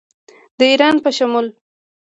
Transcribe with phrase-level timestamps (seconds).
[0.57, 1.47] د ایران په شمول